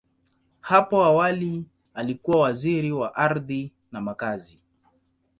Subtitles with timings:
[0.61, 4.59] Hapo awali, alikuwa Waziri wa Ardhi na Makazi.